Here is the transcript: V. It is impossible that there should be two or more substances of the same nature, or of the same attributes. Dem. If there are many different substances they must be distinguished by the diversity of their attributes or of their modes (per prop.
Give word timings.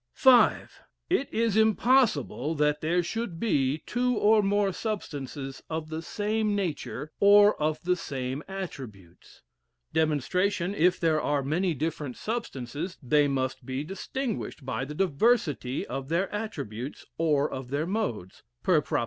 V. 0.15 0.31
It 1.11 1.31
is 1.31 1.55
impossible 1.55 2.55
that 2.55 2.81
there 2.81 3.03
should 3.03 3.39
be 3.39 3.83
two 3.85 4.15
or 4.17 4.41
more 4.41 4.73
substances 4.73 5.61
of 5.69 5.89
the 5.89 6.01
same 6.01 6.55
nature, 6.55 7.11
or 7.19 7.53
of 7.61 7.83
the 7.83 7.95
same 7.95 8.41
attributes. 8.47 9.43
Dem. 9.93 10.11
If 10.19 10.99
there 10.99 11.21
are 11.21 11.43
many 11.43 11.75
different 11.75 12.17
substances 12.17 12.97
they 13.03 13.27
must 13.27 13.63
be 13.63 13.83
distinguished 13.83 14.65
by 14.65 14.85
the 14.85 14.95
diversity 14.95 15.85
of 15.85 16.09
their 16.09 16.33
attributes 16.33 17.05
or 17.19 17.47
of 17.47 17.69
their 17.69 17.85
modes 17.85 18.41
(per 18.63 18.81
prop. 18.81 18.99